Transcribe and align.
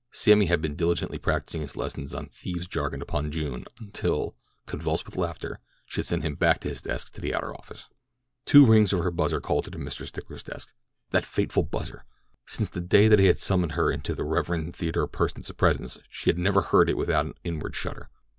Sammy 0.11 0.47
had 0.47 0.63
been 0.63 0.75
diligently 0.75 1.19
practising 1.19 1.61
his 1.61 1.75
lesson 1.77 2.07
on 2.15 2.25
thieves' 2.29 2.65
jargon 2.65 3.03
upon 3.03 3.29
June 3.29 3.65
until, 3.79 4.33
convulsed 4.65 5.05
with 5.05 5.15
laughter, 5.15 5.59
she 5.85 5.97
had 5.99 6.07
sent 6.07 6.23
him 6.23 6.33
back 6.33 6.59
to 6.61 6.69
his 6.69 6.81
desk 6.81 7.15
in 7.15 7.21
the 7.21 7.35
outer 7.35 7.53
office. 7.53 7.87
Two 8.43 8.65
rings 8.65 8.93
of 8.93 9.01
her 9.03 9.11
buzzer 9.11 9.39
called 9.39 9.65
her 9.65 9.69
to 9.71 9.77
Mr. 9.77 10.07
Stickler's 10.07 10.41
desk. 10.41 10.73
That 11.11 11.23
fateful 11.23 11.61
buzzer! 11.61 12.03
Since 12.47 12.69
the 12.71 12.81
day 12.81 13.09
that 13.09 13.19
it 13.19 13.27
had 13.27 13.37
summoned 13.39 13.73
her 13.73 13.91
into 13.91 14.15
the 14.15 14.23
Rev. 14.23 14.73
Theodore 14.73 15.07
Pursen's 15.07 15.51
presence 15.51 15.99
she 16.09 16.31
had 16.31 16.37
never 16.39 16.63
heard 16.63 16.89
it 16.89 16.97
without 16.97 17.27
an 17.27 17.35
inward 17.43 17.75
shudder. 17.75 18.09